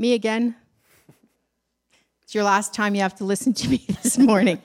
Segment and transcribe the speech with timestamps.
[0.00, 0.54] Me again?
[2.22, 4.60] It's your last time you have to listen to me this morning.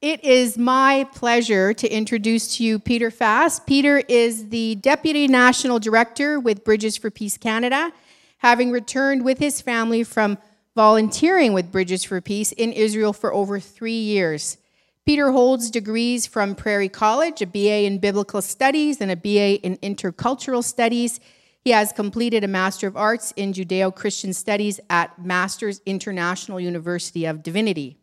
[0.00, 3.66] it is my pleasure to introduce to you Peter Fast.
[3.66, 7.92] Peter is the Deputy National Director with Bridges for Peace Canada,
[8.38, 10.38] having returned with his family from
[10.74, 14.58] volunteering with Bridges for Peace in Israel for over three years.
[15.06, 19.76] Peter holds degrees from Prairie College, a BA in Biblical Studies and a BA in
[19.76, 21.20] Intercultural Studies.
[21.68, 27.26] He has completed a Master of Arts in Judeo Christian Studies at Masters International University
[27.26, 27.98] of Divinity.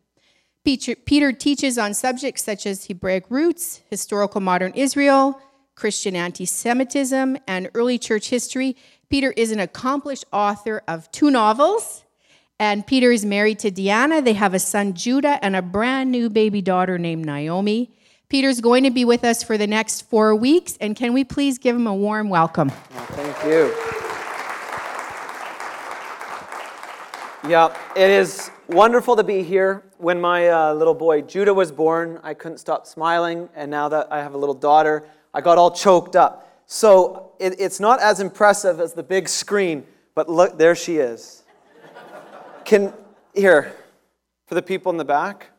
[0.62, 5.40] Peter teaches on subjects such as Hebraic roots, historical modern Israel,
[5.74, 8.76] Christian anti Semitism, and early church history.
[9.10, 12.04] Peter is an accomplished author of two novels,
[12.60, 14.24] and Peter is married to Deanna.
[14.24, 17.95] They have a son, Judah, and a brand new baby daughter named Naomi.
[18.28, 21.58] Peter's going to be with us for the next four weeks, and can we please
[21.58, 22.72] give him a warm welcome?
[22.72, 23.72] Oh, thank you.
[27.48, 29.84] Yeah, it is wonderful to be here.
[29.98, 34.08] When my uh, little boy Judah was born, I couldn't stop smiling, and now that
[34.10, 36.62] I have a little daughter, I got all choked up.
[36.66, 41.44] So it, it's not as impressive as the big screen, but look, there she is.
[42.64, 42.92] Can,
[43.32, 43.72] here,
[44.48, 45.50] for the people in the back.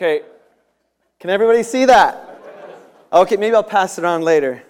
[0.00, 0.20] Okay.
[1.18, 2.40] Can everybody see that?
[3.12, 4.62] Okay, maybe I'll pass it on later.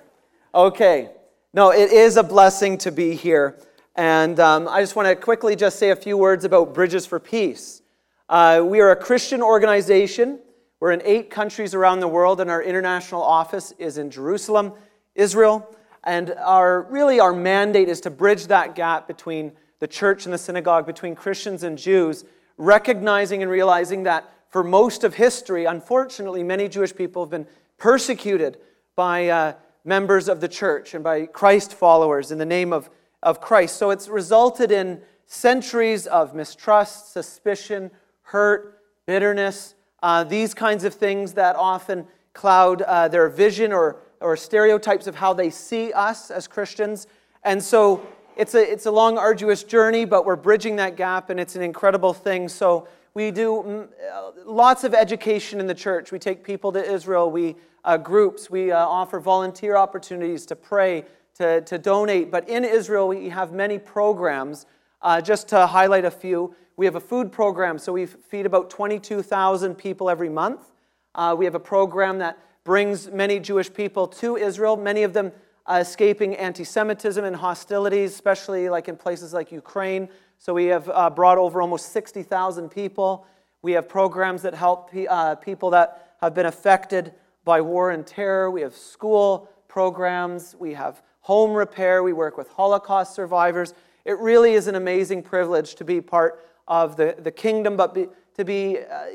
[0.54, 1.10] Okay.
[1.52, 3.58] No, it is a blessing to be here.
[3.94, 7.20] And um, I just want to quickly just say a few words about Bridges for
[7.20, 7.82] Peace.
[8.26, 10.38] Uh, we are a Christian organization.
[10.80, 14.72] We're in eight countries around the world, and our international office is in Jerusalem,
[15.14, 15.76] Israel.
[16.04, 20.38] And our, really, our mandate is to bridge that gap between the church and the
[20.38, 22.24] synagogue, between Christians and Jews,
[22.56, 27.46] recognizing and realizing that for most of history, unfortunately, many Jewish people have been
[27.76, 28.58] persecuted
[28.96, 29.52] by uh,
[29.84, 32.90] members of the church and by Christ followers in the name of,
[33.22, 33.76] of Christ.
[33.76, 37.90] So it's resulted in centuries of mistrust, suspicion,
[38.22, 44.36] hurt, bitterness, uh, these kinds of things that often cloud uh, their vision or, or
[44.36, 47.06] stereotypes of how they see us as Christians.
[47.42, 51.40] And so it's a, it's a long, arduous journey, but we're bridging that gap, and
[51.40, 52.48] it's an incredible thing.
[52.48, 52.86] So
[53.18, 56.12] we do mm, uh, lots of education in the church.
[56.12, 57.32] We take people to Israel.
[57.32, 58.48] We uh, groups.
[58.48, 62.30] We uh, offer volunteer opportunities to pray, to, to donate.
[62.30, 64.66] But in Israel, we have many programs.
[65.02, 67.76] Uh, just to highlight a few, we have a food program.
[67.78, 70.72] So we feed about 22,000 people every month.
[71.16, 75.32] Uh, we have a program that brings many Jewish people to Israel, many of them
[75.66, 80.08] uh, escaping anti Semitism and hostilities, especially like in places like Ukraine.
[80.38, 83.26] So we have uh, brought over almost 60,000 people.
[83.60, 87.12] We have programs that help pe- uh, people that have been affected
[87.44, 88.50] by war and terror.
[88.50, 90.54] We have school programs.
[90.58, 92.02] We have home repair.
[92.02, 93.74] We work with Holocaust survivors.
[94.04, 98.06] It really is an amazing privilege to be part of the, the kingdom, but be,
[98.36, 99.06] to be uh,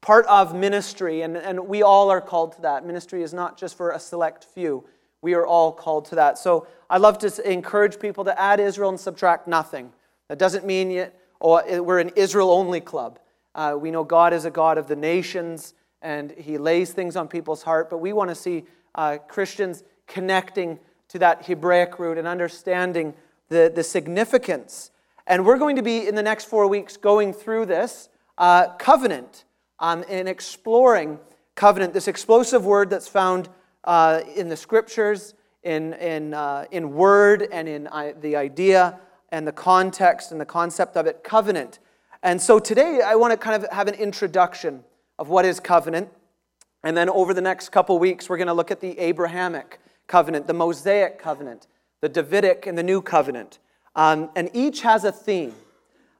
[0.00, 1.22] part of ministry.
[1.22, 2.84] And, and we all are called to that.
[2.84, 4.84] Ministry is not just for a select few,
[5.22, 6.36] we are all called to that.
[6.36, 9.92] So I love to encourage people to add Israel and subtract nothing.
[10.28, 13.18] That doesn't mean yet, oh, we're an Israel only club.
[13.54, 17.28] Uh, we know God is a God of the nations and He lays things on
[17.28, 18.64] people's heart, but we want to see
[18.94, 23.14] uh, Christians connecting to that Hebraic root and understanding
[23.48, 24.90] the, the significance.
[25.26, 29.44] And we're going to be, in the next four weeks, going through this uh, covenant
[29.78, 31.18] um, and exploring
[31.54, 33.48] covenant, this explosive word that's found
[33.84, 38.98] uh, in the scriptures, in, in, uh, in word, and in uh, the idea
[39.34, 41.80] and the context and the concept of it, covenant.
[42.22, 44.84] And so today I want to kind of have an introduction
[45.18, 46.08] of what is covenant.
[46.84, 50.46] And then over the next couple weeks, we're going to look at the Abrahamic covenant,
[50.46, 51.66] the Mosaic covenant,
[52.00, 53.58] the Davidic, and the New covenant.
[53.96, 55.54] Um, and each has a theme.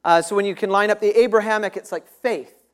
[0.04, 2.64] Uh, so when you can line up the Abrahamic, it's like faith.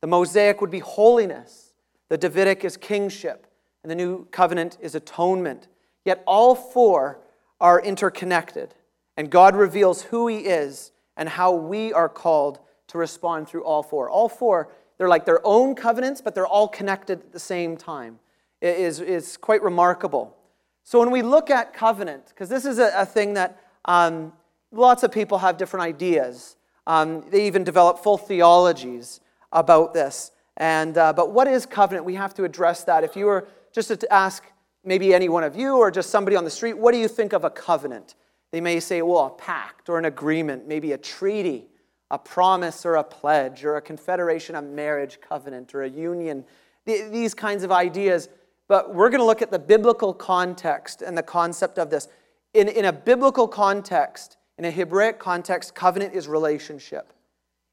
[0.00, 1.72] The Mosaic would be holiness.
[2.08, 3.46] The Davidic is kingship.
[3.84, 5.68] And the New covenant is atonement.
[6.04, 7.20] Yet all four
[7.60, 8.74] are interconnected.
[9.16, 12.58] And God reveals who He is and how we are called
[12.88, 14.10] to respond through all four.
[14.10, 18.18] All four, they're like their own covenants, but they're all connected at the same time.
[18.60, 20.36] It is, is quite remarkable.
[20.84, 24.32] So when we look at covenant, because this is a, a thing that um,
[24.72, 26.56] lots of people have different ideas.
[26.86, 29.20] Um, they even develop full theologies
[29.52, 30.32] about this.
[30.56, 32.04] And, uh, but what is covenant?
[32.04, 33.04] We have to address that.
[33.04, 34.44] If you were just to ask
[34.84, 37.32] maybe any one of you or just somebody on the street, what do you think
[37.32, 38.14] of a covenant?
[38.54, 41.66] They may say, well, a pact or an agreement, maybe a treaty,
[42.12, 46.44] a promise or a pledge, or a confederation, a marriage covenant, or a union,
[46.84, 48.28] these kinds of ideas.
[48.68, 52.06] But we're going to look at the biblical context and the concept of this.
[52.52, 57.12] in, in a biblical context, in a Hebraic context, covenant is relationship.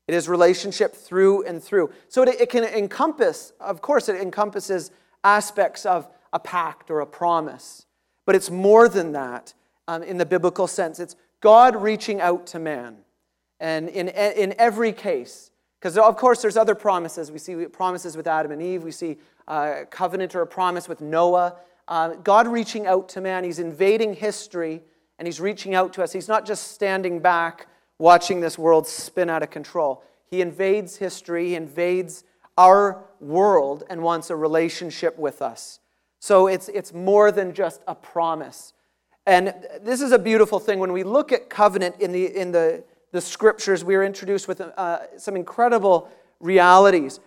[0.08, 1.92] It is relationship through and through.
[2.08, 4.90] So it, it can encompass, of course, it encompasses
[5.24, 7.86] aspects of a pact or a promise,
[8.26, 9.54] but it's more than that
[9.92, 11.00] um, in the biblical sense.
[11.00, 12.98] It's God reaching out to man.
[13.60, 17.32] And in, in every case, because of course there's other promises.
[17.32, 19.18] We see promises with Adam and Eve, we see
[19.48, 21.56] a uh, covenant or a promise with Noah.
[21.88, 24.82] Uh, God reaching out to man, He's invading history
[25.20, 26.14] and He's reaching out to us.
[26.14, 27.68] He's not just standing back
[28.00, 30.04] watching this world spin out of control.
[30.30, 32.24] He invades history, He invades
[32.58, 35.80] our world and wants a relationship with us.
[36.20, 38.74] So it's, it's more than just a promise.
[39.26, 40.80] And this is a beautiful thing.
[40.80, 44.62] When we look at covenant in the, in the, the scriptures, we are introduced with
[44.62, 46.10] uh, some incredible
[46.40, 47.20] realities.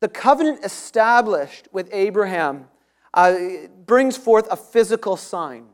[0.00, 2.68] The covenant established with Abraham
[3.14, 3.36] uh,
[3.84, 5.66] brings forth a physical sign.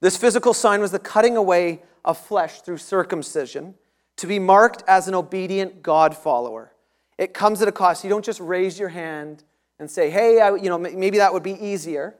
[0.00, 3.74] This physical sign was the cutting away of flesh through circumcision
[4.16, 6.72] to be marked as an obedient God follower.
[7.18, 8.04] It comes at a cost.
[8.04, 9.44] You don't just raise your hand
[9.78, 12.16] and say, hey, I, you know, maybe that would be easier.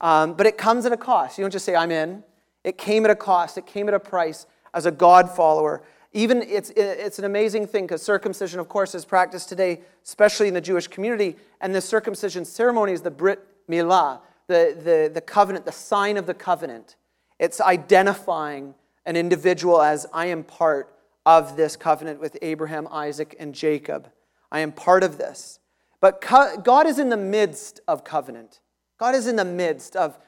[0.00, 1.38] Um, but it comes at a cost.
[1.38, 2.22] You don't just say, I'm in.
[2.64, 5.82] It came at a cost, it came at a price as a God follower.
[6.12, 10.54] Even it's, it's an amazing thing because circumcision, of course, is practiced today, especially in
[10.54, 11.36] the Jewish community.
[11.60, 16.26] And the circumcision ceremony is the Brit Milah, the, the, the covenant, the sign of
[16.26, 16.96] the covenant.
[17.38, 18.74] It's identifying
[19.04, 20.94] an individual as I am part
[21.26, 24.10] of this covenant with Abraham, Isaac, and Jacob.
[24.52, 25.58] I am part of this.
[26.00, 28.60] But God is in the midst of covenant.
[28.98, 30.18] God is in the midst of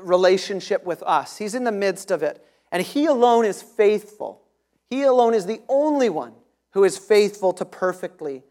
[0.00, 1.38] relationship with us.
[1.38, 2.44] He's in the midst of it.
[2.70, 4.42] And He alone is faithful.
[4.88, 6.32] He alone is the only one
[6.70, 8.42] who is faithful to perfectly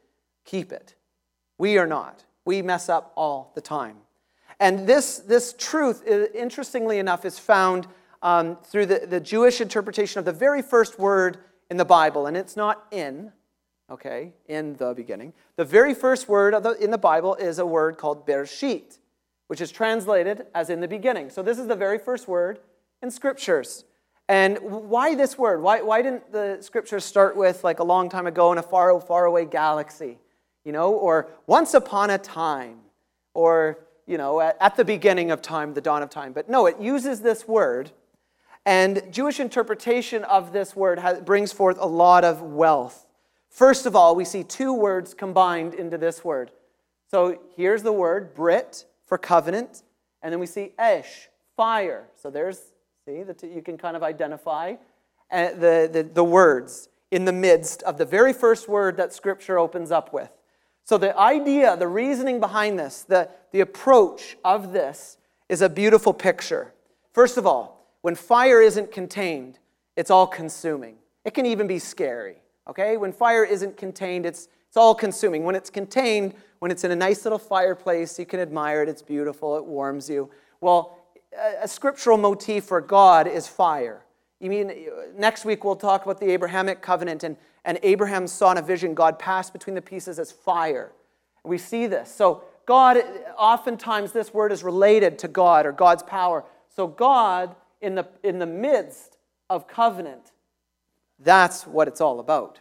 [0.45, 0.95] keep it.
[1.57, 2.25] We are not.
[2.45, 3.97] We mess up all the time.
[4.59, 7.87] And this, this truth, interestingly enough, is found
[8.21, 11.37] um, through the, the Jewish interpretation of the very first word
[11.71, 12.27] in the Bible.
[12.27, 13.31] And it's not in,
[13.89, 15.33] okay, in the beginning.
[15.55, 18.99] The very first word the, in the Bible is a word called Bereshit,
[19.51, 21.29] which is translated as in the beginning.
[21.29, 22.61] So this is the very first word
[23.01, 23.83] in scriptures.
[24.29, 25.61] And why this word?
[25.61, 28.97] Why, why didn't the scriptures start with like a long time ago in a far,
[29.01, 30.19] far away galaxy?
[30.63, 32.77] You know, or once upon a time,
[33.33, 36.31] or you know, at, at the beginning of time, the dawn of time.
[36.31, 37.91] But no, it uses this word.
[38.65, 43.05] And Jewish interpretation of this word has, brings forth a lot of wealth.
[43.49, 46.51] First of all, we see two words combined into this word.
[47.09, 49.83] So here's the word, Brit, for covenant.
[50.21, 51.27] And then we see Esh,
[51.57, 52.07] fire.
[52.15, 52.61] So there's,
[53.03, 54.75] see, the two, you can kind of identify
[55.29, 59.59] uh, the, the, the words in the midst of the very first word that Scripture
[59.59, 60.29] opens up with.
[60.85, 65.17] So, the idea, the reasoning behind this, the, the approach of this
[65.49, 66.73] is a beautiful picture.
[67.11, 69.59] First of all, when fire isn't contained,
[69.97, 70.95] it's all consuming.
[71.25, 72.37] It can even be scary,
[72.69, 72.95] okay?
[72.95, 75.43] When fire isn't contained, it's, it's all consuming.
[75.43, 79.03] When it's contained, when it's in a nice little fireplace, you can admire it, it's
[79.03, 80.31] beautiful, it warms you.
[80.61, 80.97] Well,
[81.61, 84.03] a, scriptural motif for God is fire.
[84.39, 84.71] You mean,
[85.15, 88.93] next week we'll talk about the Abrahamic covenant and and Abraham saw in a vision
[88.93, 90.91] God passed between the pieces as fire.
[91.43, 92.13] We see this.
[92.13, 92.97] So, God,
[93.37, 96.43] oftentimes this word is related to God or God's power.
[96.75, 99.17] So, God, in the, in the midst
[99.49, 100.31] of covenant,
[101.19, 102.59] that's what it's all about.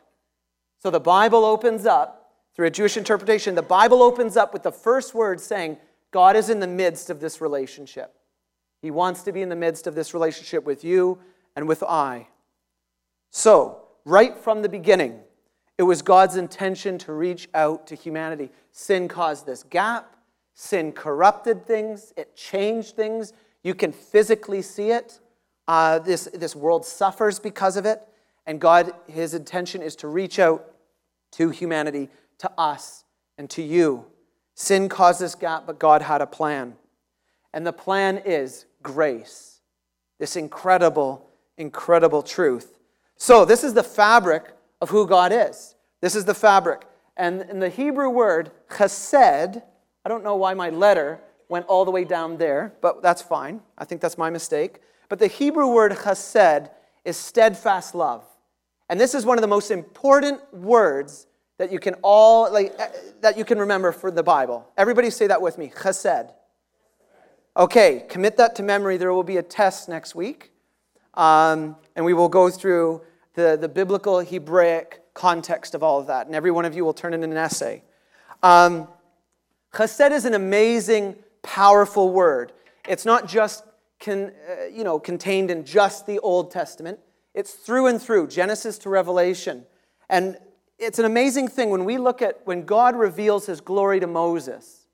[0.83, 4.73] So, the Bible opens up, through a Jewish interpretation, the Bible opens up with the
[4.73, 5.77] first word saying,
[6.11, 8.15] God is in the midst of this relationship.
[8.83, 11.19] He wants to be in the midst of this relationship with you
[11.55, 12.29] and with I.
[13.31, 15.21] So, right from the beginning,
[15.77, 18.51] it was God's intention to reach out to humanity.
[18.73, 20.17] Sin caused this gap,
[20.55, 23.33] sin corrupted things, it changed things.
[23.63, 25.21] You can physically see it.
[25.69, 28.03] Uh, this, this world suffers because of it.
[28.47, 30.70] And God, His intention is to reach out
[31.33, 32.09] to humanity,
[32.39, 33.05] to us,
[33.39, 34.07] and to you.
[34.55, 36.75] Sin caused this gap, but God had a plan.
[37.53, 39.61] And the plan is grace.
[40.19, 42.79] This incredible, incredible truth.
[43.17, 45.75] So, this is the fabric of who God is.
[46.01, 46.87] This is the fabric.
[47.17, 49.63] And in the Hebrew word, chesed,
[50.05, 53.61] I don't know why my letter went all the way down there, but that's fine.
[53.77, 54.81] I think that's my mistake.
[55.09, 56.71] But the Hebrew word chesed
[57.05, 58.25] is steadfast love.
[58.91, 61.29] And this is one of the most important words
[61.59, 62.89] that you can all like eh,
[63.21, 64.69] that you can remember for the Bible.
[64.77, 65.73] Everybody say that with me.
[65.75, 66.33] Chesed.
[67.57, 68.97] Okay, commit that to memory.
[68.97, 70.51] There will be a test next week.
[71.15, 73.03] Um, and we will go through
[73.35, 76.27] the, the biblical Hebraic context of all of that.
[76.27, 77.85] And every one of you will turn in an essay.
[78.43, 78.89] Um,
[79.73, 82.53] chesed is an amazing, powerful word.
[82.89, 83.63] It's not just
[84.09, 84.27] uh,
[84.73, 86.99] you know, contained in just the Old Testament.
[87.41, 89.65] It's through and through, Genesis to Revelation.
[90.11, 90.37] And
[90.79, 94.87] it's an amazing thing when we look at when God reveals his glory to Moses.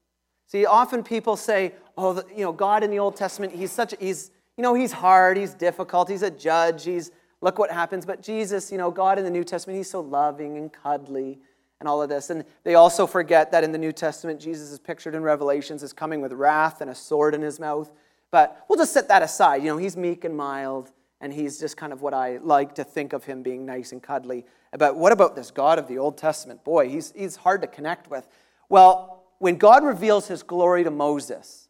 [0.46, 3.94] See, often people say, oh, the, you know, God in the Old Testament, he's such,
[3.98, 7.10] he's, you know, he's hard, he's difficult, he's a judge, he's,
[7.40, 8.06] look what happens.
[8.06, 11.40] But Jesus, you know, God in the New Testament, he's so loving and cuddly
[11.80, 12.30] and all of this.
[12.30, 15.92] And they also forget that in the New Testament, Jesus is pictured in Revelations as
[15.92, 17.90] coming with wrath and a sword in his mouth.
[18.30, 19.64] But we'll just set that aside.
[19.64, 22.84] You know, he's meek and mild, and he's just kind of what I like to
[22.84, 24.44] think of him being nice and cuddly.
[24.78, 26.64] But what about this God of the Old Testament?
[26.64, 28.26] Boy, he's, he's hard to connect with.
[28.68, 31.68] Well, when God reveals his glory to Moses,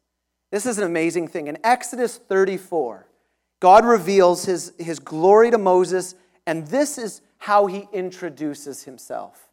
[0.50, 1.49] this is an amazing thing.
[1.49, 3.07] In Exodus 34,
[3.61, 6.15] God reveals his, his glory to Moses,
[6.47, 9.49] and this is how he introduces himself.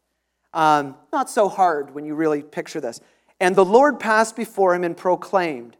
[0.54, 3.02] Um, not so hard when you really picture this.
[3.40, 5.76] And the Lord passed before him and proclaimed,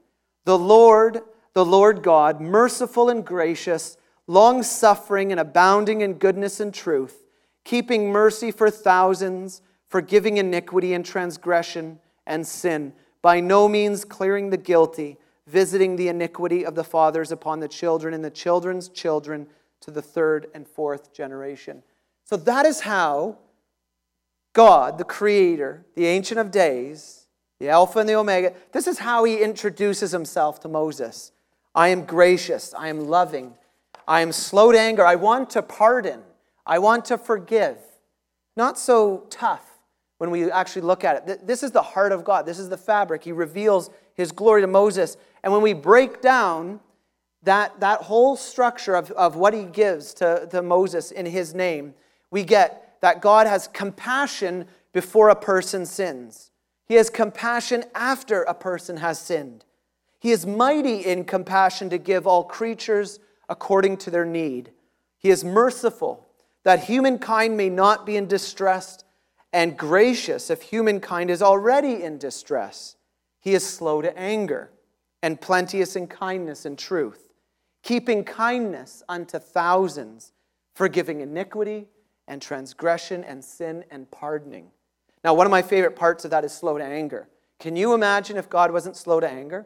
[0.46, 1.22] The Lord,
[1.54, 7.26] the Lord God, merciful and gracious, long suffering and abounding in goodness and truth,
[7.64, 14.58] keeping mercy for thousands, forgiving iniquity and transgression and sin, by no means clearing the
[14.58, 19.48] guilty, visiting the iniquity of the fathers upon the children and the children's children
[19.82, 21.84] to the third and fourth generation.
[22.24, 23.38] So that is how
[24.54, 27.28] God, the Creator, the Ancient of Days,
[27.60, 31.32] the Alpha and the Omega, this is how He introduces Himself to Moses.
[31.76, 33.56] I am gracious, I am loving,
[34.08, 36.22] I am slow to anger, I want to pardon,
[36.66, 37.78] I want to forgive.
[38.56, 39.80] Not so tough
[40.18, 41.48] when we actually look at it.
[41.48, 43.24] This is the heart of God, this is the fabric.
[43.24, 45.18] He reveals His glory to Moses.
[45.44, 46.80] And when we break down
[47.44, 51.94] that, that whole structure of, of what He gives to, to Moses in His name,
[52.32, 56.52] we get that God has compassion before a person sins.
[56.86, 59.66] He has compassion after a person has sinned.
[60.20, 63.20] He is mighty in compassion to give all creatures
[63.50, 64.72] according to their need.
[65.18, 66.28] He is merciful
[66.64, 69.04] that humankind may not be in distress,
[69.52, 72.96] and gracious if humankind is already in distress.
[73.40, 74.72] He is slow to anger
[75.22, 77.34] and plenteous in kindness and truth,
[77.84, 80.32] keeping kindness unto thousands,
[80.74, 81.88] forgiving iniquity
[82.28, 84.72] and transgression and sin and pardoning.
[85.24, 87.28] Now, one of my favorite parts of that is slow to anger.
[87.60, 89.66] Can you imagine if God wasn't slow to anger?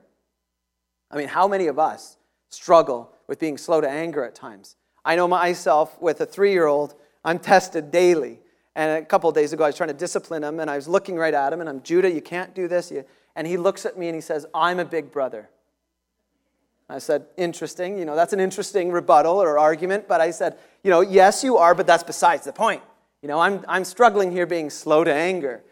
[1.10, 2.18] I mean, how many of us
[2.50, 4.76] struggle with being slow to anger at times?
[5.06, 8.40] I know myself with a three year old, I'm tested daily.
[8.76, 11.16] And a couple days ago, I was trying to discipline him, and I was looking
[11.16, 12.94] right at him, and I'm, Judah, you can't do this.
[13.36, 15.50] And he looks at me and he says, I'm a big brother.
[16.90, 17.98] I said, interesting.
[17.98, 21.58] You know, that's an interesting rebuttal or argument, but I said, you know, yes, you
[21.58, 22.82] are, but that's besides the point.
[23.22, 25.64] You know, I'm, I'm struggling here being slow to anger.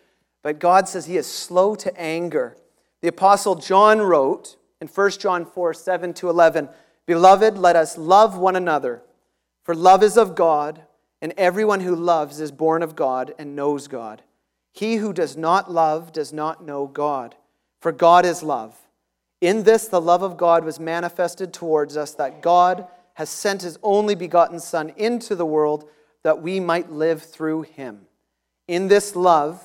[0.42, 2.58] But God says he is slow to anger.
[3.02, 6.70] The Apostle John wrote in 1 John 4 7 to 11,
[7.06, 9.02] Beloved, let us love one another,
[9.64, 10.82] for love is of God,
[11.22, 14.24] and everyone who loves is born of God and knows God.
[14.74, 17.36] He who does not love does not know God,
[17.80, 18.76] for God is love.
[19.40, 23.78] In this, the love of God was manifested towards us, that God has sent his
[23.84, 25.90] only begotten Son into the world
[26.24, 28.08] that we might live through him.
[28.68, 29.64] In this love,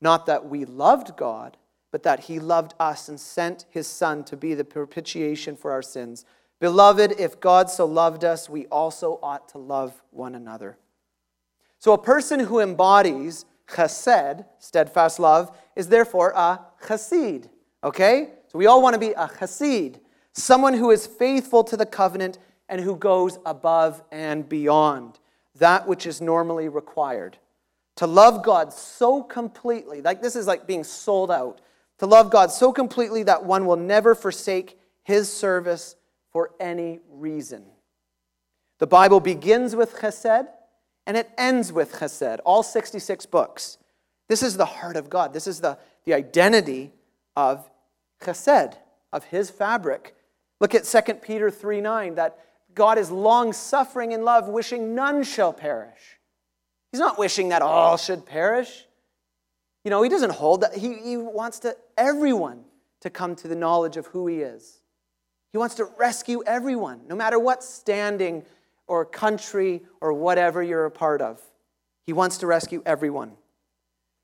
[0.00, 1.56] not that we loved God,
[1.92, 5.82] but that he loved us and sent his Son to be the propitiation for our
[5.82, 6.24] sins.
[6.60, 10.76] Beloved, if God so loved us, we also ought to love one another.
[11.78, 17.48] So, a person who embodies chesed, steadfast love, is therefore a chassid.
[17.82, 18.28] Okay?
[18.48, 20.00] So, we all want to be a chassid,
[20.32, 22.38] someone who is faithful to the covenant
[22.68, 25.18] and who goes above and beyond
[25.56, 27.38] that which is normally required.
[27.96, 31.60] To love God so completely, like this is like being sold out,
[31.98, 35.96] to love God so completely that one will never forsake his service
[36.32, 37.64] for any reason.
[38.78, 40.48] The Bible begins with chesed
[41.06, 43.78] and it ends with chesed, all 66 books.
[44.28, 45.32] This is the heart of God.
[45.32, 46.92] This is the, the identity
[47.36, 47.68] of
[48.22, 48.74] chesed,
[49.12, 50.14] of his fabric.
[50.60, 52.38] Look at 2 Peter 3 9, that
[52.74, 56.18] God is long suffering in love, wishing none shall perish.
[56.92, 58.86] He's not wishing that all should perish.
[59.84, 60.74] You know, he doesn't hold that.
[60.74, 62.64] He, he wants to everyone
[63.00, 64.80] to come to the knowledge of who he is.
[65.52, 68.44] He wants to rescue everyone, no matter what standing
[68.86, 71.40] or country or whatever you're a part of.
[72.06, 73.32] He wants to rescue everyone.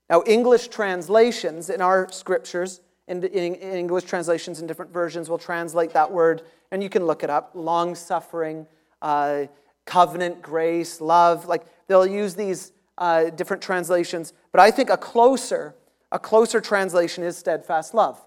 [0.09, 5.37] Now, English translations in our scriptures, in, in, in English translations in different versions, will
[5.37, 8.67] translate that word and you can look it up long suffering,
[9.01, 9.45] uh,
[9.85, 11.45] covenant, grace, love.
[11.45, 15.75] Like they'll use these uh, different translations, but I think a closer,
[16.11, 18.19] a closer translation is steadfast love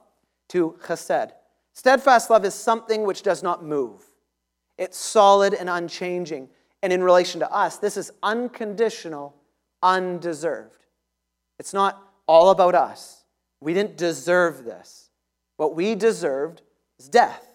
[0.50, 1.33] to chesed.
[1.80, 4.04] Steadfast love is something which does not move,
[4.76, 6.50] it's solid and unchanging.
[6.82, 9.34] And in relation to us, this is unconditional,
[9.82, 10.84] undeserved.
[11.58, 13.25] It's not all about us.
[13.62, 15.08] We didn't deserve this.
[15.56, 16.60] What we deserved
[16.99, 17.49] is death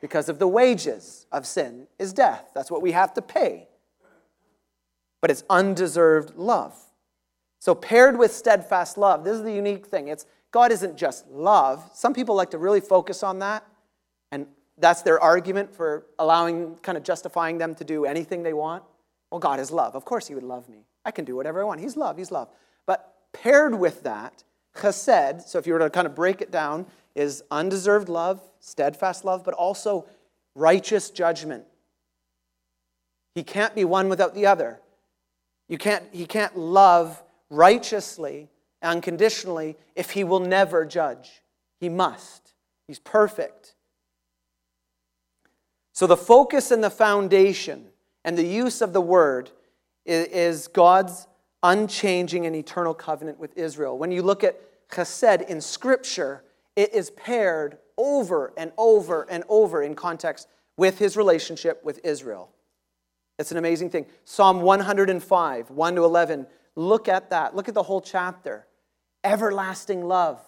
[0.00, 2.48] because of the wages of sin is death.
[2.54, 3.68] That's what we have to pay.
[5.20, 6.74] But it's undeserved love.
[7.58, 10.08] So paired with steadfast love, this is the unique thing.
[10.08, 11.88] It's God isn't just love.
[11.94, 13.66] Some people like to really focus on that,
[14.32, 14.46] and
[14.78, 18.82] that's their argument for allowing, kind of justifying them to do anything they want.
[19.30, 19.94] Well, God is love.
[19.94, 20.86] Of course, He would love me.
[21.04, 21.80] I can do whatever I want.
[21.80, 22.16] He's love.
[22.16, 22.48] He's love.
[22.86, 26.86] But paired with that, chesed, so if you were to kind of break it down,
[27.14, 30.06] is undeserved love, steadfast love, but also
[30.54, 31.64] righteous judgment.
[33.34, 34.80] He can't be one without the other.
[35.68, 38.48] You can't, he can't love righteously
[38.82, 41.42] unconditionally if he will never judge.
[41.80, 42.54] He must.
[42.86, 43.74] He's perfect.
[45.92, 47.86] So the focus and the foundation
[48.24, 49.50] and the use of the word
[50.06, 51.26] is God's
[51.62, 53.98] unchanging and eternal covenant with Israel.
[53.98, 56.44] When you look at chesed in Scripture,
[56.76, 62.52] it is paired over and over and over in context with his relationship with Israel.
[63.38, 64.06] It's an amazing thing.
[64.24, 66.46] Psalm 105, 1 to 11.
[66.76, 67.56] Look at that.
[67.56, 68.67] Look at the whole chapter
[69.30, 70.40] everlasting love,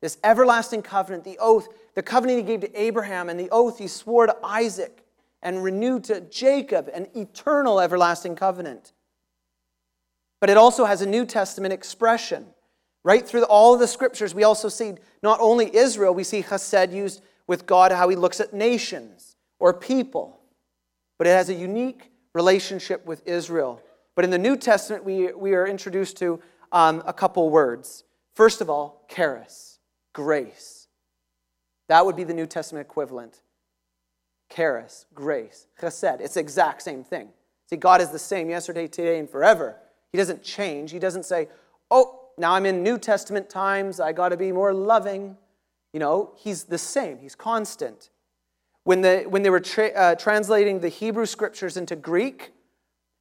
[0.00, 3.88] this everlasting covenant, the oath, the covenant he gave to Abraham, and the oath he
[3.88, 5.04] swore to Isaac
[5.42, 8.92] and renewed to Jacob, an eternal everlasting covenant.
[10.40, 12.46] But it also has a New Testament expression.
[13.04, 16.92] Right through all of the scriptures, we also see not only Israel, we see chesed
[16.92, 20.40] used with God, how he looks at nations or people,
[21.16, 23.82] but it has a unique relationship with Israel.
[24.14, 26.40] But in the New Testament, we, we are introduced to
[26.72, 28.04] um, a couple words.
[28.38, 29.80] First of all, charis,
[30.12, 30.86] grace.
[31.88, 33.42] That would be the New Testament equivalent.
[34.48, 36.20] Charis, grace, chesed.
[36.20, 37.30] It's the exact same thing.
[37.68, 39.74] See, God is the same yesterday, today, and forever.
[40.12, 40.92] He doesn't change.
[40.92, 41.48] He doesn't say,
[41.90, 43.98] oh, now I'm in New Testament times.
[43.98, 45.36] I got to be more loving.
[45.92, 47.18] You know, He's the same.
[47.18, 48.10] He's constant.
[48.84, 52.52] When, the, when they were tra- uh, translating the Hebrew scriptures into Greek,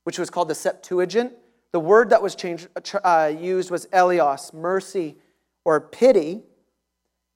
[0.04, 1.34] which was called the Septuagint,
[1.78, 2.70] the word that was changed,
[3.04, 5.16] uh, used was eleos, mercy
[5.64, 6.42] or pity.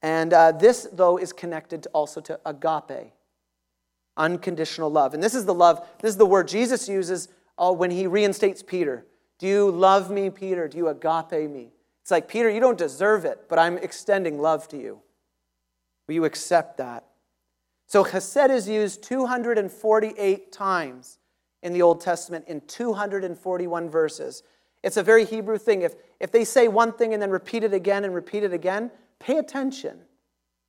[0.01, 3.13] And uh, this, though, is connected to also to agape,
[4.17, 5.13] unconditional love.
[5.13, 8.63] And this is the love, this is the word Jesus uses uh, when he reinstates
[8.63, 9.05] Peter.
[9.37, 10.67] Do you love me, Peter?
[10.67, 11.69] Do you agape me?
[12.01, 15.01] It's like, Peter, you don't deserve it, but I'm extending love to you.
[16.07, 17.05] Will you accept that?
[17.85, 21.19] So, chesed is used 248 times
[21.63, 24.43] in the Old Testament in 241 verses.
[24.83, 25.83] It's a very Hebrew thing.
[25.83, 28.91] If, if they say one thing and then repeat it again and repeat it again,
[29.19, 29.99] pay attention.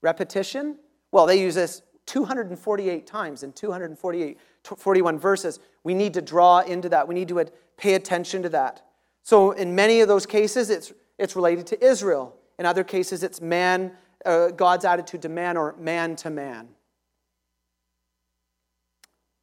[0.03, 0.77] Repetition?
[1.11, 5.61] Well, they use this 248 times in 248, 41 verses.
[5.85, 7.09] We need to draw into that.
[7.09, 7.45] We need to
[7.77, 8.85] pay attention to that.
[9.23, 12.37] So, in many of those cases, it's, it's related to Israel.
[12.59, 13.93] In other cases, it's man,
[14.27, 16.69] uh, God's attitude to man or man to man.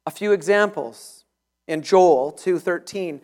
[0.06, 1.19] A few examples
[1.70, 3.20] in Joel 2:13,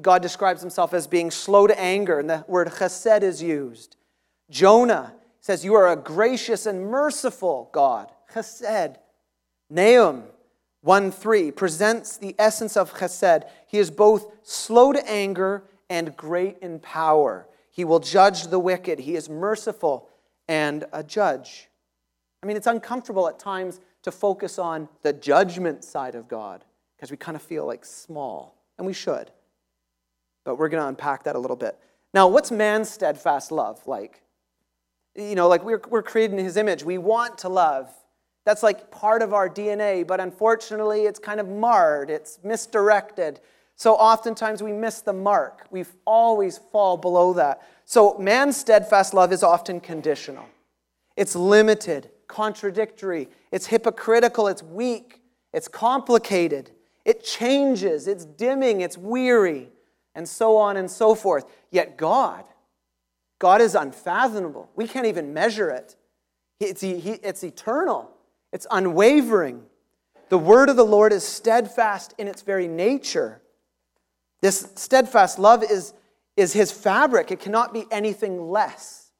[0.00, 3.96] God describes himself as being slow to anger, and the word chesed is used.
[4.48, 8.12] Jonah says, You are a gracious and merciful God.
[8.32, 8.96] Chesed.
[9.68, 10.24] Nahum
[10.82, 13.42] 1 3 presents the essence of chesed.
[13.66, 17.48] He is both slow to anger and great in power.
[17.68, 19.00] He will judge the wicked.
[19.00, 20.08] He is merciful
[20.46, 21.68] and a judge.
[22.44, 26.64] I mean, it's uncomfortable at times to focus on the judgment side of God
[26.98, 29.30] because we kind of feel like small, and we should.
[30.44, 31.78] But we're going to unpack that a little bit.
[32.12, 34.22] Now, what's man's steadfast love like?
[35.14, 36.82] You know, like we're, we're created in his image.
[36.82, 37.88] We want to love.
[38.44, 43.40] That's like part of our DNA, but unfortunately, it's kind of marred, it's misdirected.
[43.76, 45.66] So oftentimes we miss the mark.
[45.70, 47.62] We always fall below that.
[47.84, 50.46] So man's steadfast love is often conditional.
[51.16, 55.20] It's limited, contradictory, it's hypocritical, it's weak,
[55.52, 56.70] it's complicated.
[57.08, 59.70] It changes, it's dimming, it's weary,
[60.14, 61.46] and so on and so forth.
[61.70, 62.44] Yet God,
[63.38, 64.68] God is unfathomable.
[64.76, 65.96] We can't even measure it.
[66.60, 68.10] It's, it's eternal,
[68.52, 69.62] it's unwavering.
[70.28, 73.40] The word of the Lord is steadfast in its very nature.
[74.42, 75.94] This steadfast love is,
[76.36, 79.12] is his fabric, it cannot be anything less.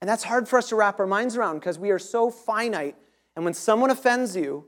[0.00, 2.94] And that's hard for us to wrap our minds around because we are so finite.
[3.34, 4.66] And when someone offends you,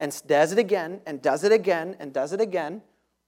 [0.00, 2.82] and does it again and does it again and does it again,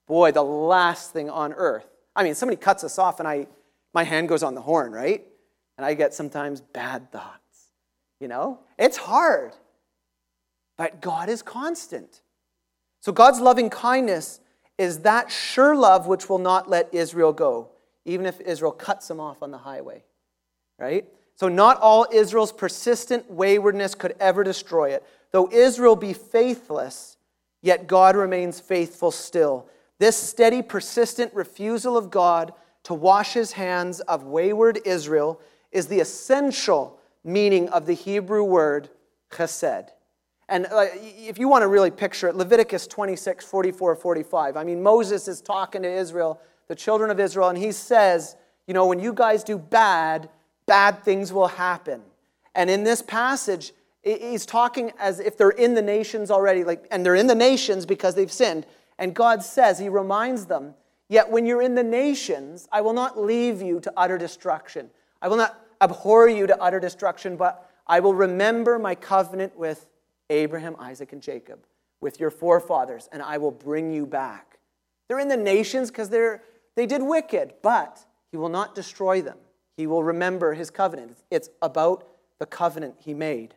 [0.08, 1.86] boy, the last thing on earth.
[2.16, 3.46] I mean, somebody cuts us off and I,
[3.94, 5.24] my hand goes on the horn, right?
[5.76, 7.38] And I get sometimes bad thoughts.
[8.20, 9.52] You know, it's hard,
[10.78, 12.22] but God is constant.
[13.00, 14.40] So God's loving kindness
[14.78, 17.70] is that sure love which will not let Israel go,
[18.04, 20.04] even if Israel cuts them off on the highway.
[20.78, 21.06] Right?
[21.34, 25.04] So, not all Israel's persistent waywardness could ever destroy it.
[25.32, 27.16] Though Israel be faithless,
[27.62, 29.66] yet God remains faithful still.
[29.98, 32.52] This steady, persistent refusal of God
[32.84, 35.40] to wash his hands of wayward Israel
[35.70, 38.90] is the essential meaning of the Hebrew word
[39.30, 39.88] chesed.
[40.48, 44.56] And uh, if you want to really picture it, Leviticus 26, 44, 45.
[44.56, 48.74] I mean, Moses is talking to Israel, the children of Israel, and he says, You
[48.74, 50.28] know, when you guys do bad,
[50.66, 52.02] bad things will happen.
[52.54, 57.04] And in this passage, he's talking as if they're in the nations already, like, and
[57.04, 58.66] they're in the nations because they've sinned.
[58.98, 60.74] And God says, He reminds them,
[61.08, 64.90] Yet when you're in the nations, I will not leave you to utter destruction.
[65.20, 69.88] I will not abhor you to utter destruction, but I will remember my covenant with
[70.30, 71.66] Abraham, Isaac, and Jacob,
[72.00, 74.58] with your forefathers, and I will bring you back.
[75.06, 76.42] They're in the nations because they're
[76.74, 79.36] they did wicked, but he will not destroy them.
[79.76, 81.18] He will remember his covenant.
[81.30, 83.54] It's about the covenant he made.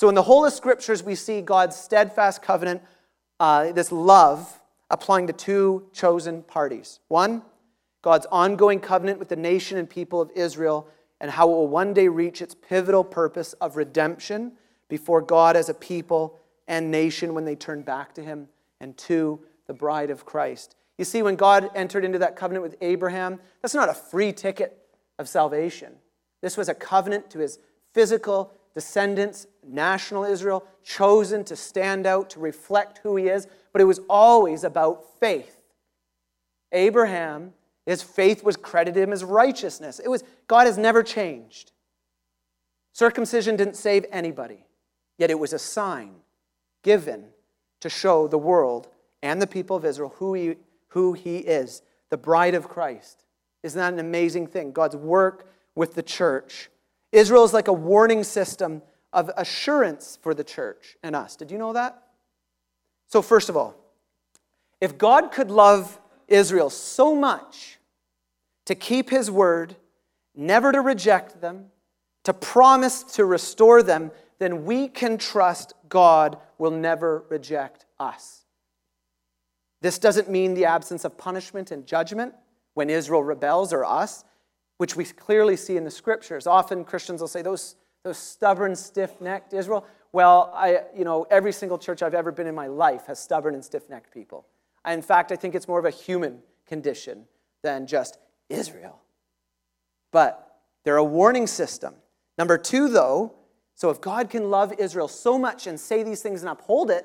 [0.00, 2.80] So, in the whole of scriptures, we see God's steadfast covenant,
[3.38, 4.58] uh, this love,
[4.88, 7.00] applying to two chosen parties.
[7.08, 7.42] One,
[8.00, 10.88] God's ongoing covenant with the nation and people of Israel,
[11.20, 14.52] and how it will one day reach its pivotal purpose of redemption
[14.88, 18.48] before God as a people and nation when they turn back to Him.
[18.80, 20.76] And two, the bride of Christ.
[20.96, 24.78] You see, when God entered into that covenant with Abraham, that's not a free ticket
[25.18, 25.92] of salvation.
[26.40, 27.58] This was a covenant to his
[27.92, 33.86] physical descendants, national Israel, chosen to stand out, to reflect who he is, but it
[33.86, 35.56] was always about faith.
[36.72, 37.52] Abraham,
[37.86, 39.98] his faith was credited him as righteousness.
[39.98, 41.72] It was God has never changed.
[42.92, 44.64] Circumcision didn't save anybody,
[45.18, 46.14] yet it was a sign
[46.82, 47.26] given
[47.80, 48.88] to show the world
[49.22, 50.56] and the people of Israel who he,
[50.88, 53.24] who he is, the bride of Christ.
[53.62, 54.72] Isn't that an amazing thing?
[54.72, 56.70] God's work with the church.
[57.12, 61.36] Israel is like a warning system of assurance for the church and us.
[61.36, 62.02] Did you know that?
[63.08, 63.74] So, first of all,
[64.80, 67.78] if God could love Israel so much
[68.66, 69.76] to keep his word,
[70.34, 71.66] never to reject them,
[72.24, 78.44] to promise to restore them, then we can trust God will never reject us.
[79.82, 82.34] This doesn't mean the absence of punishment and judgment
[82.74, 84.24] when Israel rebels or us,
[84.80, 86.46] which we clearly see in the scriptures.
[86.46, 89.84] Often Christians will say, those, those stubborn, stiff necked Israel.
[90.10, 93.52] Well, I, you know, every single church I've ever been in my life has stubborn
[93.52, 94.46] and stiff necked people.
[94.88, 97.26] In fact, I think it's more of a human condition
[97.62, 98.16] than just
[98.48, 99.02] Israel.
[100.12, 101.96] But they're a warning system.
[102.38, 103.34] Number two, though,
[103.74, 107.04] so if God can love Israel so much and say these things and uphold it,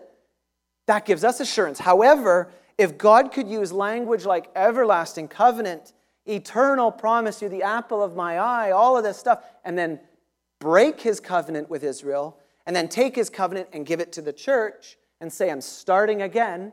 [0.87, 1.79] that gives us assurance.
[1.79, 5.91] However, if God could use language like everlasting covenant,
[6.25, 9.99] eternal promise, you're the apple of my eye, all of this stuff, and then
[10.59, 14.33] break his covenant with Israel, and then take his covenant and give it to the
[14.33, 16.71] church and say, I'm starting again,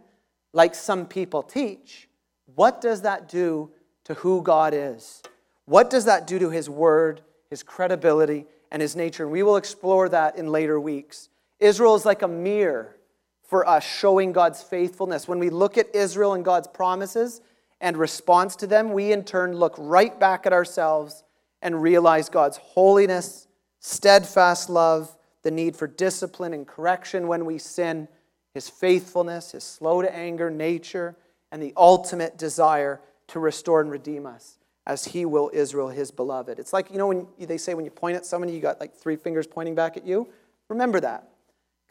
[0.52, 2.08] like some people teach,
[2.54, 3.70] what does that do
[4.04, 5.22] to who God is?
[5.64, 9.24] What does that do to his word, his credibility, and his nature?
[9.24, 11.28] And we will explore that in later weeks.
[11.60, 12.96] Israel is like a mirror
[13.44, 15.28] for us showing God's faithfulness.
[15.28, 17.40] When we look at Israel and God's promises
[17.82, 21.24] and response to them, we in turn look right back at ourselves
[21.60, 23.48] and realize God's holiness,
[23.80, 28.06] steadfast love, the need for discipline and correction when we sin,
[28.54, 31.16] his faithfulness, his slow to anger nature,
[31.50, 36.60] and the ultimate desire to restore and redeem us as he will Israel, his beloved.
[36.60, 38.94] It's like, you know, when they say when you point at somebody, you got like
[38.94, 40.28] three fingers pointing back at you.
[40.68, 41.28] Remember that.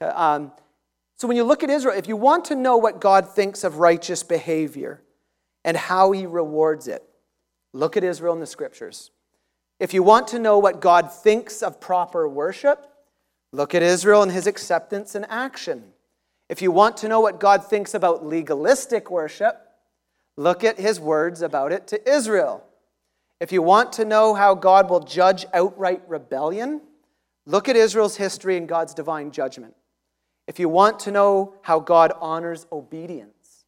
[0.01, 0.53] Um,
[1.17, 3.77] so when you look at Israel, if you want to know what God thinks of
[3.77, 5.01] righteous behavior
[5.63, 7.03] and how he rewards it,
[7.73, 9.11] look at Israel in the scriptures.
[9.79, 12.85] If you want to know what God thinks of proper worship,
[13.51, 15.83] look at Israel and his acceptance and action.
[16.49, 19.59] If you want to know what God thinks about legalistic worship,
[20.37, 22.63] look at his words about it to Israel.
[23.39, 26.81] If you want to know how God will judge outright rebellion,
[27.47, 29.73] look at Israel's history and God's divine judgment.
[30.47, 33.65] If you want to know how God honors obedience,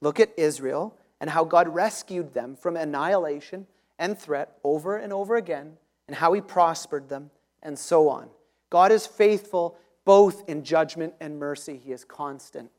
[0.00, 5.36] look at Israel and how God rescued them from annihilation and threat over and over
[5.36, 5.74] again,
[6.08, 7.30] and how he prospered them,
[7.62, 8.28] and so on.
[8.70, 12.72] God is faithful both in judgment and mercy, he is constant.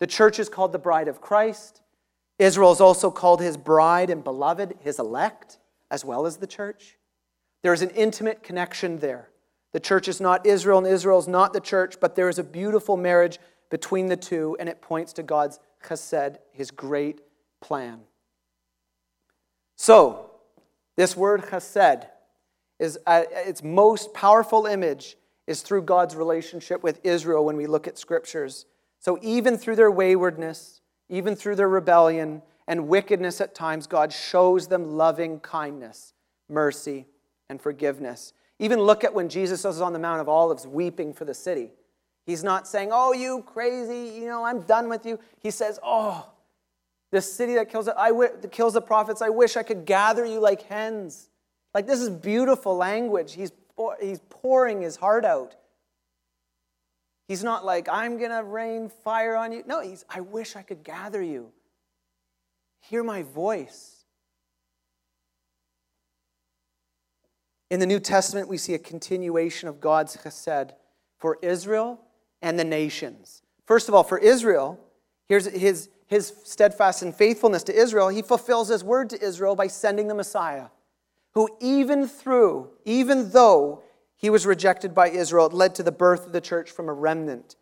[0.00, 1.82] The church is called the bride of Christ.
[2.40, 6.98] Israel is also called his bride and beloved, his elect, as well as the church.
[7.62, 9.28] There is an intimate connection there.
[9.70, 12.44] The church is not Israel, and Israel is not the church, but there is a
[12.44, 13.38] beautiful marriage
[13.70, 17.20] between the two, and it points to God's chesed, his great
[17.60, 18.00] plan.
[19.76, 20.30] So,
[20.96, 22.06] this word chesed
[22.78, 25.16] is uh, its most powerful image
[25.46, 28.66] is through God's relationship with Israel when we look at scriptures.
[28.98, 34.68] So, even through their waywardness, even through their rebellion and wickedness at times, God shows
[34.68, 36.12] them loving kindness,
[36.48, 37.06] mercy,
[37.48, 38.32] and forgiveness.
[38.58, 41.70] Even look at when Jesus was on the Mount of Olives weeping for the city.
[42.30, 45.18] He's not saying, Oh, you crazy, you know, I'm done with you.
[45.40, 46.30] He says, Oh,
[47.10, 50.24] this city that kills, I w- that kills the prophets, I wish I could gather
[50.24, 51.28] you like hens.
[51.74, 53.32] Like, this is beautiful language.
[53.34, 53.50] He's,
[54.00, 55.56] he's pouring his heart out.
[57.26, 59.64] He's not like, I'm going to rain fire on you.
[59.66, 61.50] No, he's, I wish I could gather you.
[62.80, 64.04] Hear my voice.
[67.70, 70.70] In the New Testament, we see a continuation of God's chesed
[71.18, 72.00] for Israel
[72.42, 73.42] and the nations.
[73.66, 74.78] First of all, for Israel,
[75.28, 78.08] here's his, his steadfast and faithfulness to Israel.
[78.08, 80.66] He fulfills his word to Israel by sending the Messiah,
[81.34, 83.82] who, even through, even though
[84.16, 85.46] he was rejected by Israel.
[85.46, 87.56] It led to the birth of the church from a remnant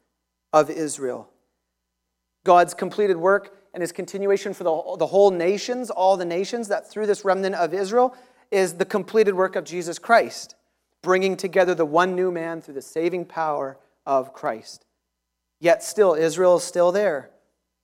[0.53, 1.29] of Israel.
[2.45, 6.91] God's completed work and his continuation for the, the whole nations, all the nations, that
[6.91, 8.17] through this remnant of Israel
[8.51, 10.55] is the completed work of Jesus Christ,
[11.03, 13.77] bringing together the one new man through the saving power
[14.09, 14.87] of Christ.
[15.61, 17.31] Yet still, Israel is still there.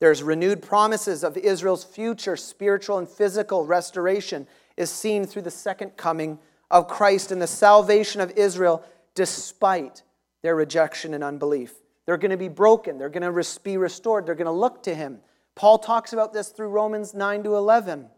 [0.00, 5.96] There's renewed promises of Israel's future spiritual and physical restoration is seen through the second
[5.96, 6.38] coming
[6.70, 8.84] of Christ and the salvation of Israel
[9.14, 10.02] despite
[10.42, 11.74] their rejection and unbelief.
[12.06, 12.98] They're going to be broken.
[12.98, 14.26] They're going to be restored.
[14.26, 15.20] They're going to look to him.
[15.54, 18.08] Paul talks about this through Romans 9 to 11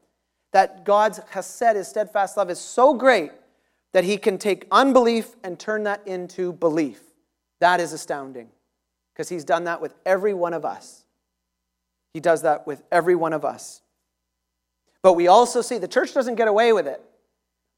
[0.52, 3.32] that God's chesed, his steadfast love, is so great
[3.92, 7.05] that he can take unbelief and turn that into belief.
[7.60, 8.48] That is astounding
[9.12, 11.04] because he's done that with every one of us.
[12.12, 13.82] He does that with every one of us.
[15.02, 17.02] But we also see the church doesn't get away with it.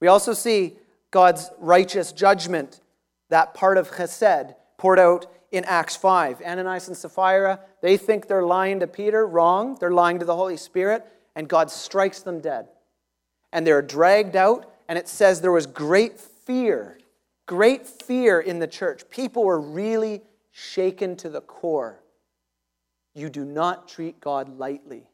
[0.01, 0.77] We also see
[1.11, 2.81] God's righteous judgment,
[3.31, 6.43] that part of chesed, poured out in Acts 5.
[6.43, 9.27] Ananias and Sapphira, they think they're lying to Peter.
[9.27, 9.77] Wrong.
[9.81, 12.69] They're lying to the Holy Spirit, and God strikes them dead.
[13.53, 16.99] And they're dragged out, and it says there was great fear,
[17.49, 19.09] great fear in the church.
[19.11, 20.21] People were really
[20.53, 21.99] shaken to the core.
[23.15, 25.09] You do not treat God lightly.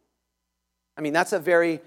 [0.99, 1.81] I mean, that's a very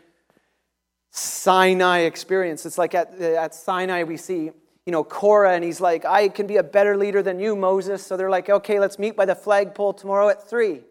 [1.12, 2.66] Sinai experience.
[2.66, 4.52] It's like at, uh, at Sinai, we see,
[4.86, 8.06] you know, Korah, and he's like, I can be a better leader than you, Moses.
[8.06, 10.82] So they're like, okay, let's meet by the flagpole tomorrow at 3.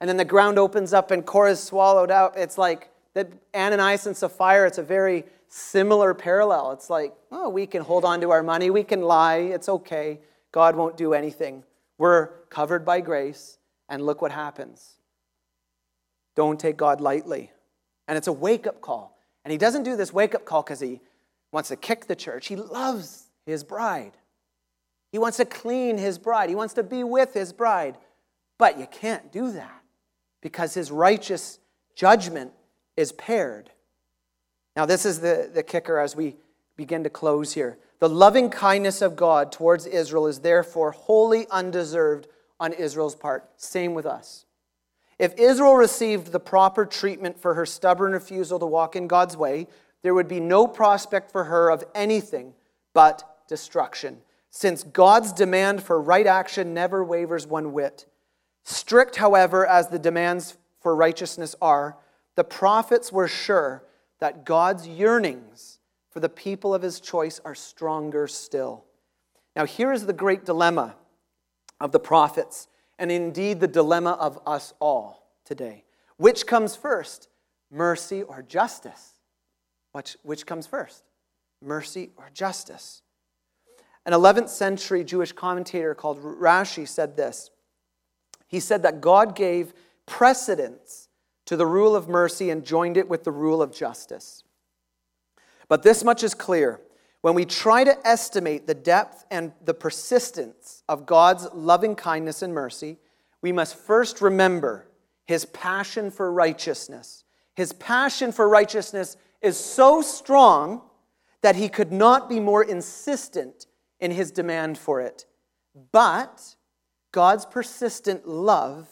[0.00, 2.36] And then the ground opens up and Korah's swallowed up.
[2.36, 6.72] It's like that Ananias and Sapphira, it's a very similar parallel.
[6.72, 10.20] It's like, oh, we can hold on to our money, we can lie, it's okay.
[10.50, 11.64] God won't do anything.
[11.98, 14.96] We're covered by grace, and look what happens.
[16.34, 17.50] Don't take God lightly.
[18.08, 19.18] And it's a wake up call.
[19.44, 21.00] And he doesn't do this wake up call because he
[21.52, 22.46] wants to kick the church.
[22.46, 24.12] He loves his bride.
[25.10, 26.48] He wants to clean his bride.
[26.48, 27.98] He wants to be with his bride.
[28.58, 29.82] But you can't do that
[30.40, 31.58] because his righteous
[31.94, 32.52] judgment
[32.96, 33.70] is paired.
[34.76, 36.36] Now, this is the, the kicker as we
[36.76, 37.78] begin to close here.
[37.98, 42.26] The loving kindness of God towards Israel is therefore wholly undeserved
[42.58, 43.48] on Israel's part.
[43.56, 44.46] Same with us.
[45.18, 49.68] If Israel received the proper treatment for her stubborn refusal to walk in God's way,
[50.02, 52.54] there would be no prospect for her of anything
[52.92, 54.18] but destruction,
[54.50, 58.06] since God's demand for right action never wavers one whit.
[58.64, 61.96] Strict, however, as the demands for righteousness are,
[62.36, 63.84] the prophets were sure
[64.20, 65.78] that God's yearnings
[66.10, 68.84] for the people of his choice are stronger still.
[69.56, 70.94] Now, here is the great dilemma
[71.80, 72.68] of the prophets
[72.98, 75.84] and indeed the dilemma of us all today.
[76.16, 77.28] Which comes first,
[77.70, 79.14] mercy or justice?
[79.92, 81.04] Which, which comes first,
[81.60, 83.02] mercy or justice?
[84.06, 87.50] An 11th century Jewish commentator called Rashi said this.
[88.48, 89.74] He said that God gave
[90.06, 91.01] precedence
[91.52, 94.42] to the rule of mercy and joined it with the rule of justice.
[95.68, 96.80] But this much is clear
[97.20, 102.54] when we try to estimate the depth and the persistence of God's loving kindness and
[102.54, 102.96] mercy,
[103.42, 104.88] we must first remember
[105.26, 107.22] his passion for righteousness.
[107.54, 110.80] His passion for righteousness is so strong
[111.42, 113.66] that he could not be more insistent
[114.00, 115.26] in his demand for it.
[115.92, 116.56] But
[117.12, 118.88] God's persistent love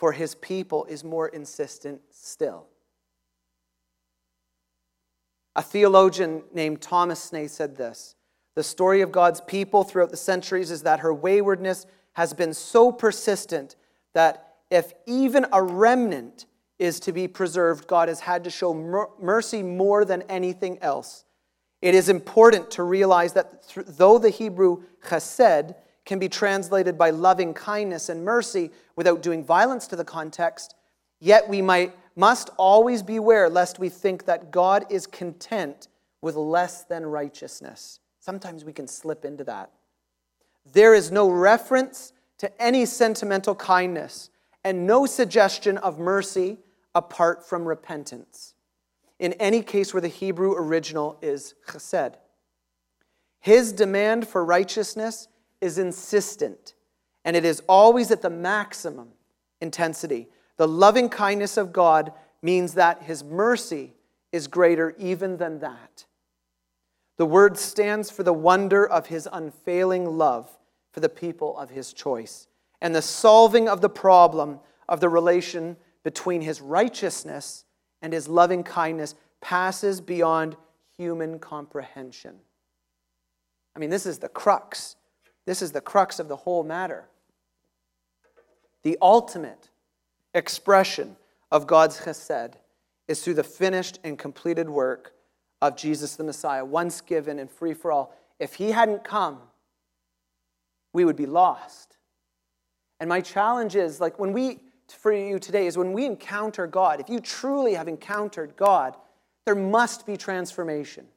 [0.00, 2.64] for his people is more insistent still.
[5.54, 8.14] A theologian named Thomas Snaith said this
[8.54, 11.84] The story of God's people throughout the centuries is that her waywardness
[12.14, 13.76] has been so persistent
[14.14, 16.46] that if even a remnant
[16.78, 18.72] is to be preserved, God has had to show
[19.20, 21.26] mercy more than anything else.
[21.82, 25.74] It is important to realize that though the Hebrew chesed
[26.10, 30.74] can be translated by loving kindness and mercy without doing violence to the context,
[31.20, 35.86] yet we might, must always beware lest we think that God is content
[36.20, 38.00] with less than righteousness.
[38.18, 39.70] Sometimes we can slip into that.
[40.72, 44.30] There is no reference to any sentimental kindness
[44.64, 46.58] and no suggestion of mercy
[46.92, 48.54] apart from repentance.
[49.20, 52.16] In any case where the Hebrew original is chesed,
[53.38, 55.28] his demand for righteousness
[55.60, 56.74] is insistent
[57.24, 59.08] and it is always at the maximum
[59.60, 60.28] intensity.
[60.56, 63.94] The loving kindness of God means that his mercy
[64.32, 66.06] is greater even than that.
[67.18, 70.48] The word stands for the wonder of his unfailing love
[70.92, 72.46] for the people of his choice
[72.80, 77.64] and the solving of the problem of the relation between his righteousness
[78.00, 80.56] and his loving kindness passes beyond
[80.96, 82.36] human comprehension.
[83.76, 84.96] I mean, this is the crux.
[85.50, 87.08] This is the crux of the whole matter.
[88.84, 89.70] The ultimate
[90.32, 91.16] expression
[91.50, 92.52] of God's chesed
[93.08, 95.12] is through the finished and completed work
[95.60, 98.14] of Jesus the Messiah, once given and free for all.
[98.38, 99.40] If he hadn't come,
[100.92, 101.96] we would be lost.
[103.00, 107.00] And my challenge is like when we, for you today, is when we encounter God,
[107.00, 108.94] if you truly have encountered God,
[109.46, 111.08] there must be transformation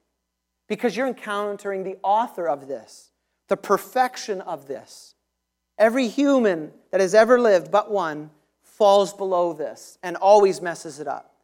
[0.68, 3.12] because you're encountering the author of this,
[3.50, 5.16] the perfection of this.
[5.78, 8.30] Every human that has ever lived, but one,
[8.62, 11.36] falls below this and always messes it up.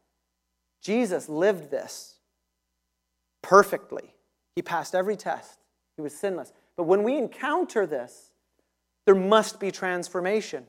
[0.81, 2.15] Jesus lived this
[3.41, 4.15] perfectly.
[4.55, 5.59] He passed every test,
[5.95, 6.51] he was sinless.
[6.75, 8.31] But when we encounter this,
[9.05, 10.65] there must be transformation.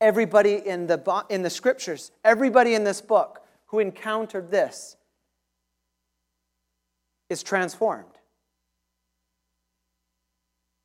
[0.00, 4.96] Everybody in the, in the scriptures, everybody in this book who encountered this
[7.28, 8.15] is transformed.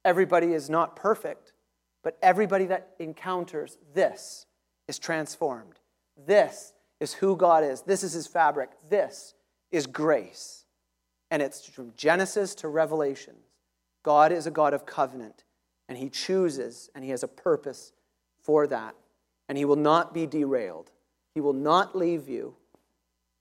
[0.04, 1.54] Everybody is not perfect,
[2.04, 4.46] but everybody that encounters this
[4.88, 5.80] is transformed.
[6.26, 7.82] This is who God is.
[7.82, 8.72] This is his fabric.
[8.90, 9.34] This
[9.72, 10.66] is grace.
[11.30, 13.36] And it's from Genesis to Revelation.
[14.04, 15.44] God is a God of covenant,
[15.88, 17.94] and he chooses and he has a purpose
[18.42, 18.96] for that.
[19.48, 20.92] And he will not be derailed,
[21.34, 22.56] he will not leave you,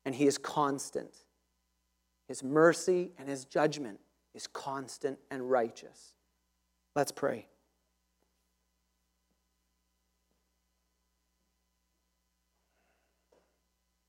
[0.05, 1.25] and he is constant.
[2.29, 3.99] His mercy and his judgment
[4.35, 6.15] is constant and righteous.
[6.97, 7.47] Let's pray.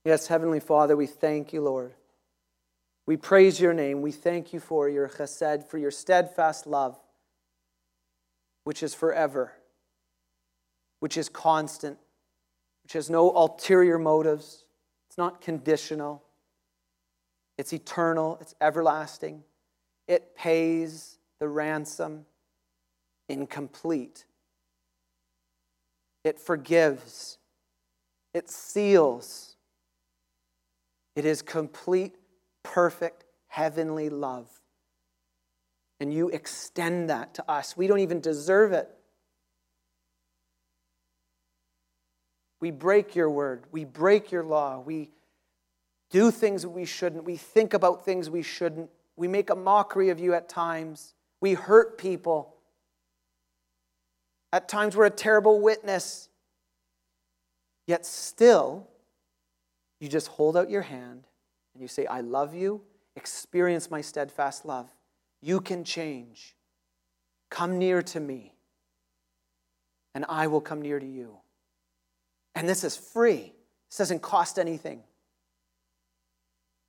[0.03, 1.93] Yes, Heavenly Father, we thank you, Lord.
[3.05, 4.01] We praise your name.
[4.01, 6.99] We thank you for your chesed, for your steadfast love,
[8.63, 9.53] which is forever,
[11.01, 11.99] which is constant,
[12.83, 14.65] which has no ulterior motives.
[15.07, 16.23] It's not conditional,
[17.57, 19.43] it's eternal, it's everlasting.
[20.07, 22.25] It pays the ransom
[23.31, 24.25] incomplete.
[26.23, 27.37] It forgives,
[28.33, 29.51] it seals
[31.15, 32.15] it is complete,
[32.63, 34.47] perfect, heavenly love.
[35.99, 37.75] And you extend that to us.
[37.75, 38.89] We don't even deserve it.
[42.59, 43.65] We break your word.
[43.71, 44.79] We break your law.
[44.79, 45.11] We
[46.09, 47.23] do things we shouldn't.
[47.23, 48.89] We think about things we shouldn't.
[49.15, 51.13] We make a mockery of you at times.
[51.39, 52.55] We hurt people.
[54.53, 56.29] At times, we're a terrible witness.
[57.87, 58.87] Yet, still,
[59.99, 61.27] you just hold out your hand
[61.73, 62.81] and you say, I love you.
[63.15, 64.89] Experience my steadfast love.
[65.41, 66.55] You can change.
[67.49, 68.53] Come near to me,
[70.15, 71.37] and I will come near to you.
[72.55, 73.53] And this is free,
[73.89, 75.03] this doesn't cost anything.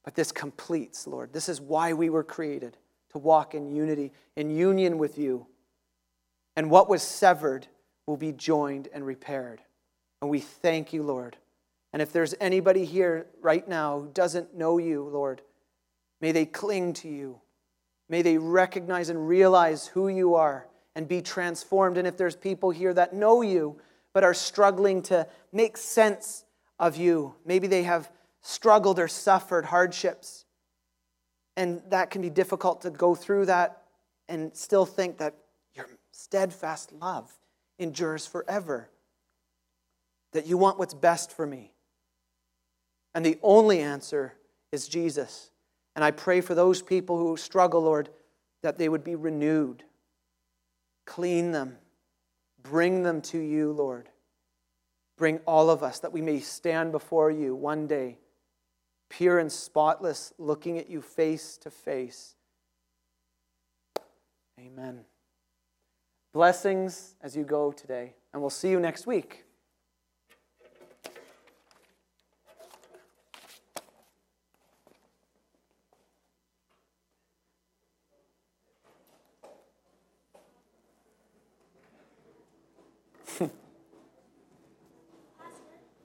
[0.04, 1.32] But this completes, Lord.
[1.32, 2.76] This is why we were created
[3.10, 5.46] to walk in unity, in union with you.
[6.56, 7.66] And what was severed
[8.06, 9.60] will be joined and repaired.
[10.20, 11.36] And we thank you, Lord.
[11.92, 15.42] And if there's anybody here right now who doesn't know you, Lord,
[16.20, 17.40] may they cling to you.
[18.08, 21.98] May they recognize and realize who you are and be transformed.
[21.98, 23.80] And if there's people here that know you
[24.12, 26.44] but are struggling to make sense
[26.78, 28.10] of you, maybe they have
[28.42, 30.44] struggled or suffered hardships.
[31.56, 33.82] And that can be difficult to go through that
[34.28, 35.34] and still think that
[36.12, 37.32] steadfast love
[37.78, 38.88] endures forever,
[40.32, 41.72] that you want what's best for me.
[43.14, 44.34] And the only answer
[44.70, 45.50] is Jesus.
[45.94, 48.08] And I pray for those people who struggle, Lord,
[48.62, 49.84] that they would be renewed.
[51.04, 51.76] Clean them,
[52.62, 54.08] bring them to you, Lord.
[55.18, 58.18] Bring all of us that we may stand before you one day,
[59.10, 62.36] pure and spotless, looking at you face to face.
[64.58, 65.04] Amen.
[66.32, 69.44] Blessings as you go today, and we'll see you next week.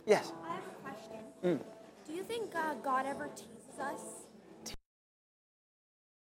[0.07, 0.31] Yes.
[0.41, 1.59] I have a question.
[2.07, 4.26] Do you think uh, God ever teases us?